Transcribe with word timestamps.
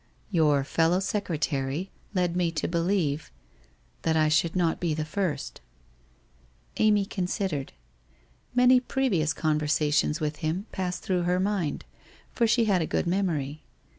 'Your 0.41 0.63
fellow 0.63 0.99
secretary 0.99 1.91
led 2.15 2.35
me 2.35 2.49
to 2.53 2.67
believe— 2.67 3.29
that 4.01 4.17
I 4.17 4.29
should 4.29 4.55
not 4.55 4.79
be 4.79 4.95
the 4.95 5.05
first....' 5.05 5.61
Amy 6.77 7.05
considered. 7.05 7.73
Many 8.55 8.79
previous 8.79 9.31
conversations 9.31 10.19
with 10.19 10.37
him 10.37 10.65
passed 10.71 11.03
through 11.03 11.21
her 11.25 11.39
mind, 11.39 11.85
for 12.31 12.47
she 12.47 12.65
had 12.65 12.81
a 12.81 12.87
good 12.87 13.05
memory. 13.05 13.61